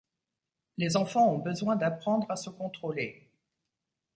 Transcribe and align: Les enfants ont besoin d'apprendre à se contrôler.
Les 0.77 0.97
enfants 0.97 1.31
ont 1.31 1.37
besoin 1.37 1.75
d'apprendre 1.75 2.25
à 2.31 2.35
se 2.35 2.49
contrôler. 2.49 3.29